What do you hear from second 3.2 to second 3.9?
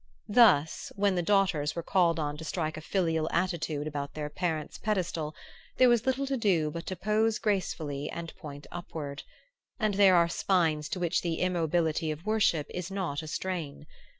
attitude